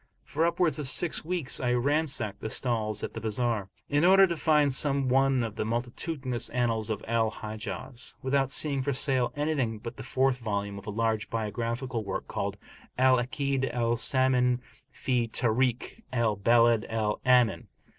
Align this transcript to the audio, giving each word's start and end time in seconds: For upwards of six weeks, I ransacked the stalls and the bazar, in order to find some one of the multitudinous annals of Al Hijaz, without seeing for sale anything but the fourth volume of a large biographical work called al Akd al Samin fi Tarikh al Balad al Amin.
For 0.23 0.47
upwards 0.47 0.79
of 0.79 0.87
six 0.87 1.23
weeks, 1.23 1.59
I 1.59 1.73
ransacked 1.73 2.39
the 2.41 2.49
stalls 2.49 3.03
and 3.03 3.13
the 3.13 3.21
bazar, 3.21 3.69
in 3.87 4.03
order 4.03 4.25
to 4.25 4.35
find 4.35 4.73
some 4.73 5.07
one 5.09 5.43
of 5.43 5.57
the 5.57 5.63
multitudinous 5.63 6.49
annals 6.49 6.89
of 6.89 7.05
Al 7.07 7.29
Hijaz, 7.29 8.15
without 8.23 8.49
seeing 8.49 8.81
for 8.81 8.93
sale 8.93 9.31
anything 9.35 9.77
but 9.77 9.97
the 9.97 10.01
fourth 10.03 10.39
volume 10.39 10.79
of 10.79 10.87
a 10.87 10.89
large 10.89 11.29
biographical 11.29 12.03
work 12.03 12.27
called 12.27 12.57
al 12.97 13.17
Akd 13.17 13.71
al 13.71 13.95
Samin 13.95 14.57
fi 14.91 15.27
Tarikh 15.27 16.01
al 16.11 16.35
Balad 16.35 16.87
al 16.91 17.21
Amin. 17.23 17.67